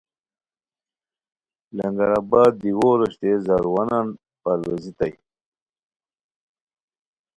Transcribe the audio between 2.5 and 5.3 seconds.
دیوو روشتئے زاروانان پرویزیتائے